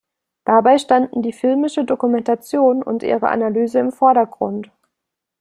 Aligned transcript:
Dabei 0.45 0.79
standen 0.79 1.21
die 1.21 1.31
filmische 1.31 1.85
Dokumentation 1.85 2.81
und 2.81 3.03
ihre 3.03 3.29
Analyse 3.29 3.77
im 3.77 3.91
Vordergrund. 3.91 4.71